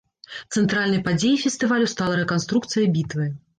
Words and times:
Цэнтральнай 0.55 1.01
падзеяй 1.09 1.37
фестывалю 1.45 1.91
стала 1.93 2.19
рэканструкцыя 2.23 2.93
бітвы. 2.99 3.33